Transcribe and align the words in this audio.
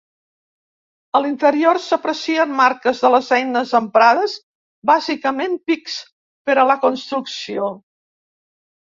A 1.19 1.19
l'interior 1.25 1.79
s'aprecien 1.83 2.57
marques 2.61 3.03
de 3.05 3.13
les 3.17 3.31
eines 3.39 3.75
emprades 3.83 4.35
-bàsicament 4.41 5.57
pics- 5.71 6.03
per 6.51 6.61
a 6.61 6.69
la 6.75 6.83
construcció. 6.91 7.75